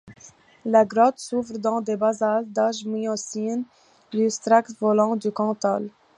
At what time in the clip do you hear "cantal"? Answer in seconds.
5.31-5.91